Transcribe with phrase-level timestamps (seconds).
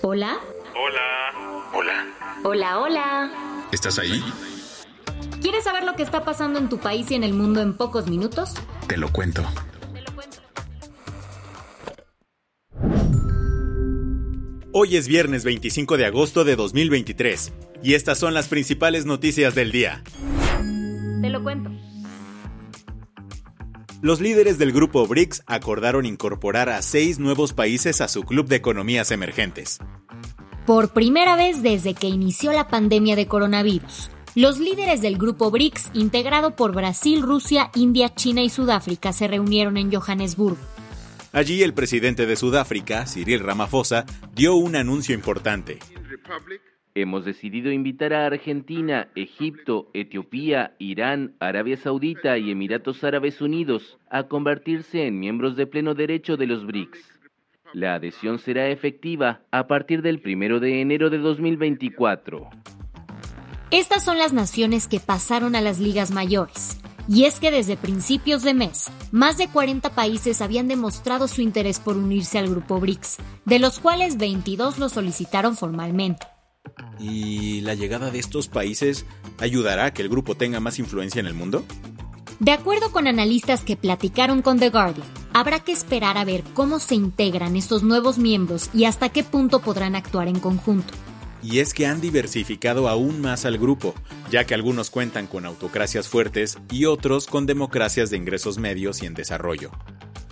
[0.00, 0.38] Hola.
[0.76, 1.70] Hola.
[1.74, 2.06] Hola.
[2.44, 3.30] Hola, hola.
[3.72, 4.22] ¿Estás ahí?
[5.42, 8.06] ¿Quieres saber lo que está pasando en tu país y en el mundo en pocos
[8.06, 8.54] minutos?
[8.86, 9.42] Te lo cuento.
[14.72, 19.72] Hoy es viernes 25 de agosto de 2023 y estas son las principales noticias del
[19.72, 20.04] día.
[21.20, 21.70] Te lo cuento.
[24.00, 28.54] Los líderes del grupo BRICS acordaron incorporar a seis nuevos países a su club de
[28.54, 29.80] economías emergentes.
[30.66, 35.90] Por primera vez desde que inició la pandemia de coronavirus, los líderes del grupo BRICS,
[35.94, 40.62] integrado por Brasil, Rusia, India, China y Sudáfrica, se reunieron en Johannesburgo.
[41.32, 45.80] Allí el presidente de Sudáfrica, Cyril Ramaphosa, dio un anuncio importante.
[46.94, 54.24] Hemos decidido invitar a Argentina, Egipto, Etiopía, Irán, Arabia Saudita y Emiratos Árabes Unidos a
[54.24, 57.20] convertirse en miembros de pleno derecho de los BRICS.
[57.74, 62.48] La adhesión será efectiva a partir del 1 de enero de 2024.
[63.70, 66.80] Estas son las naciones que pasaron a las ligas mayores.
[67.06, 71.78] Y es que desde principios de mes, más de 40 países habían demostrado su interés
[71.78, 76.26] por unirse al grupo BRICS, de los cuales 22 lo solicitaron formalmente.
[76.98, 79.06] ¿Y la llegada de estos países
[79.38, 81.64] ayudará a que el grupo tenga más influencia en el mundo?
[82.40, 86.78] De acuerdo con analistas que platicaron con The Guardian, habrá que esperar a ver cómo
[86.78, 90.94] se integran estos nuevos miembros y hasta qué punto podrán actuar en conjunto.
[91.42, 93.94] Y es que han diversificado aún más al grupo,
[94.30, 99.06] ya que algunos cuentan con autocracias fuertes y otros con democracias de ingresos medios y
[99.06, 99.70] en desarrollo.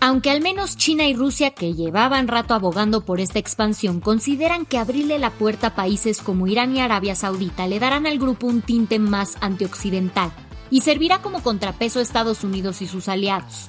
[0.06, 4.78] Aunque al menos China y Rusia, que llevaban rato abogando por esta expansión, consideran que
[4.78, 8.62] abrirle la puerta a países como Irán y Arabia Saudita le darán al grupo un
[8.62, 10.30] tinte más antioccidental
[10.70, 13.68] y servirá como contrapeso a Estados Unidos y sus aliados.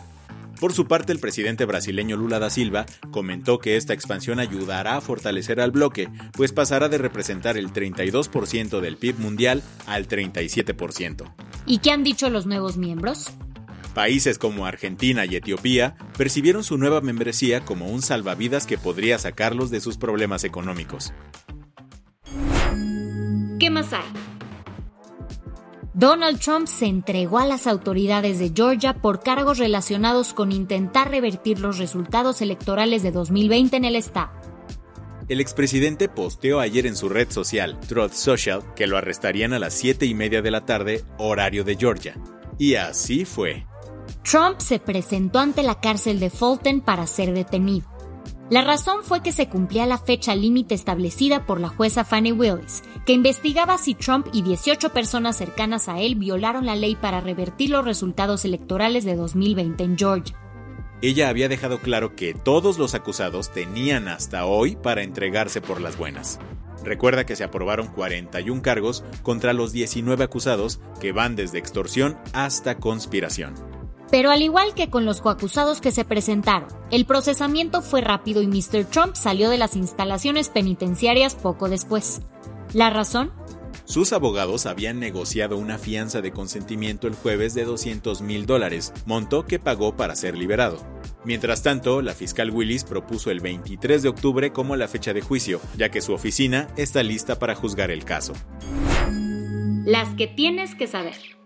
[0.59, 5.01] Por su parte, el presidente brasileño Lula da Silva comentó que esta expansión ayudará a
[5.01, 11.33] fortalecer al bloque, pues pasará de representar el 32% del PIB mundial al 37%.
[11.65, 13.31] ¿Y qué han dicho los nuevos miembros?
[13.97, 19.71] Países como Argentina y Etiopía percibieron su nueva membresía como un salvavidas que podría sacarlos
[19.71, 21.15] de sus problemas económicos.
[23.59, 24.05] ¿Qué más hay?
[25.95, 31.57] Donald Trump se entregó a las autoridades de Georgia por cargos relacionados con intentar revertir
[31.57, 34.29] los resultados electorales de 2020 en el estado.
[35.27, 39.73] El expresidente posteó ayer en su red social, Truth Social, que lo arrestarían a las
[39.73, 42.15] 7 y media de la tarde, horario de Georgia.
[42.59, 43.65] Y así fue.
[44.23, 47.87] Trump se presentó ante la cárcel de Fulton para ser detenido.
[48.49, 52.81] La razón fue que se cumplía la fecha límite establecida por la jueza Fannie Willis,
[53.05, 57.71] que investigaba si Trump y 18 personas cercanas a él violaron la ley para revertir
[57.71, 60.37] los resultados electorales de 2020 en Georgia.
[61.01, 65.97] Ella había dejado claro que todos los acusados tenían hasta hoy para entregarse por las
[65.97, 66.39] buenas.
[66.85, 72.77] Recuerda que se aprobaron 41 cargos contra los 19 acusados que van desde extorsión hasta
[72.77, 73.66] conspiración.
[74.09, 78.47] Pero al igual que con los coacusados que se presentaron, el procesamiento fue rápido y
[78.47, 78.85] Mr.
[78.85, 82.21] Trump salió de las instalaciones penitenciarias poco después.
[82.73, 83.31] ¿La razón?
[83.85, 89.45] Sus abogados habían negociado una fianza de consentimiento el jueves de 200 mil dólares, monto
[89.45, 90.85] que pagó para ser liberado.
[91.23, 95.61] Mientras tanto, la fiscal Willis propuso el 23 de octubre como la fecha de juicio,
[95.77, 98.33] ya que su oficina está lista para juzgar el caso.
[99.85, 101.36] Las que tienes que saber.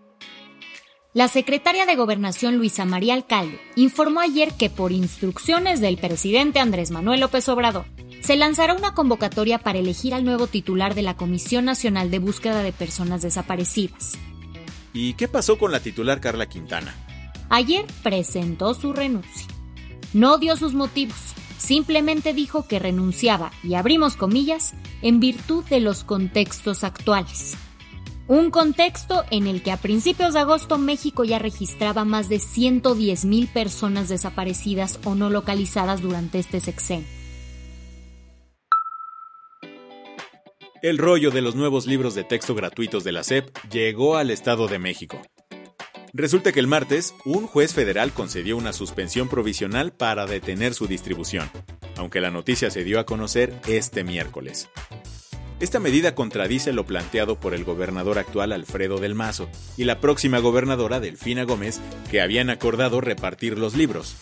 [1.14, 6.90] La secretaria de Gobernación Luisa María Alcalde informó ayer que por instrucciones del presidente Andrés
[6.90, 7.84] Manuel López Obrador,
[8.22, 12.62] se lanzará una convocatoria para elegir al nuevo titular de la Comisión Nacional de Búsqueda
[12.62, 14.16] de Personas Desaparecidas.
[14.94, 16.94] ¿Y qué pasó con la titular Carla Quintana?
[17.50, 19.46] Ayer presentó su renuncia.
[20.14, 24.72] No dio sus motivos, simplemente dijo que renunciaba, y abrimos comillas,
[25.02, 27.58] en virtud de los contextos actuales.
[28.28, 33.24] Un contexto en el que a principios de agosto México ya registraba más de 110
[33.24, 37.06] mil personas desaparecidas o no localizadas durante este sexenio.
[40.82, 44.68] El rollo de los nuevos libros de texto gratuitos de la SEP llegó al Estado
[44.68, 45.20] de México.
[46.12, 51.50] Resulta que el martes, un juez federal concedió una suspensión provisional para detener su distribución,
[51.96, 54.68] aunque la noticia se dio a conocer este miércoles.
[55.62, 60.40] Esta medida contradice lo planteado por el gobernador actual Alfredo del Mazo y la próxima
[60.40, 61.80] gobernadora Delfina Gómez,
[62.10, 64.16] que habían acordado repartir los libros.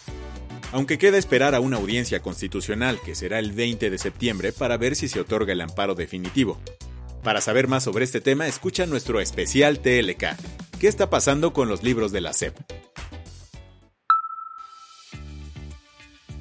[0.70, 4.94] Aunque queda esperar a una audiencia constitucional que será el 20 de septiembre para ver
[4.94, 6.60] si se otorga el amparo definitivo.
[7.22, 10.36] Para saber más sobre este tema, escucha nuestro especial TLK,
[10.78, 12.54] ¿Qué está pasando con los libros de la SEP?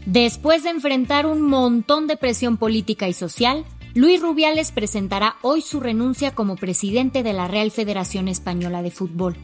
[0.06, 5.80] Después de enfrentar un montón de presión política y social, Luis Rubiales presentará hoy su
[5.80, 9.36] renuncia como presidente de la Real Federación Española de Fútbol.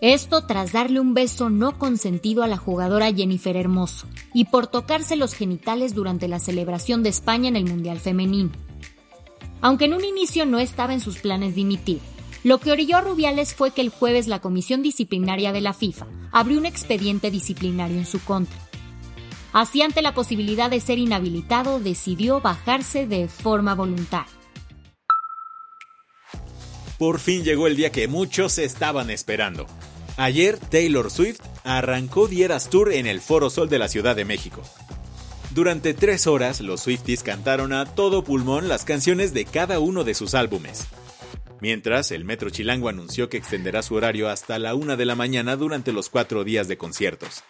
[0.00, 5.14] Esto tras darle un beso no consentido a la jugadora Jennifer Hermoso y por tocarse
[5.14, 8.50] los genitales durante la celebración de España en el Mundial Femenino.
[9.60, 12.00] Aunque en un inicio no estaba en sus planes dimitir,
[12.42, 16.08] lo que orilló a Rubiales fue que el jueves la Comisión Disciplinaria de la FIFA
[16.32, 18.58] abrió un expediente disciplinario en su contra.
[19.52, 24.32] Así, ante la posibilidad de ser inhabilitado, decidió bajarse de forma voluntaria.
[26.98, 29.66] Por fin llegó el día que muchos estaban esperando.
[30.16, 34.62] Ayer Taylor Swift arrancó Dieras Tour en el Foro Sol de la Ciudad de México.
[35.54, 40.14] Durante tres horas, los Swifties cantaron a todo pulmón las canciones de cada uno de
[40.14, 40.86] sus álbumes.
[41.60, 45.56] Mientras, el Metro Chilango anunció que extenderá su horario hasta la una de la mañana
[45.56, 47.44] durante los cuatro días de conciertos.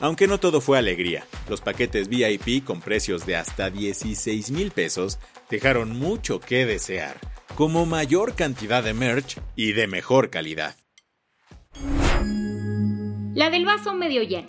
[0.00, 5.18] Aunque no todo fue alegría, los paquetes VIP con precios de hasta 16 mil pesos
[5.50, 7.18] dejaron mucho que desear,
[7.56, 10.76] como mayor cantidad de merch y de mejor calidad.
[13.34, 14.48] La del vaso medio lleno.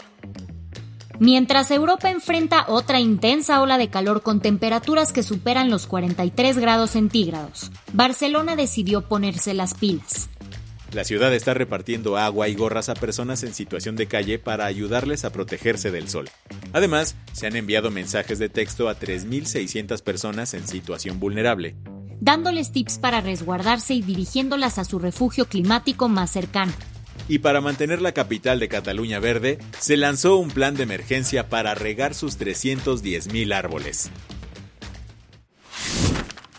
[1.19, 6.91] Mientras Europa enfrenta otra intensa ola de calor con temperaturas que superan los 43 grados
[6.91, 10.29] centígrados, Barcelona decidió ponerse las pilas.
[10.91, 15.23] La ciudad está repartiendo agua y gorras a personas en situación de calle para ayudarles
[15.23, 16.29] a protegerse del sol.
[16.73, 21.75] Además, se han enviado mensajes de texto a 3.600 personas en situación vulnerable,
[22.19, 26.73] dándoles tips para resguardarse y dirigiéndolas a su refugio climático más cercano
[27.29, 31.75] y para mantener la capital de Cataluña verde, se lanzó un plan de emergencia para
[31.75, 34.09] regar sus 310.000 árboles.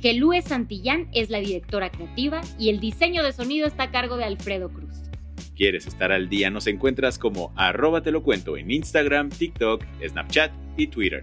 [0.00, 4.24] Gelúe Santillán es la directora creativa y el diseño de sonido está a cargo de
[4.24, 4.94] Alfredo Cruz.
[5.54, 6.48] ¿Quieres estar al día?
[6.48, 11.22] Nos encuentras como arroba te lo cuento en Instagram, TikTok, Snapchat y Twitter.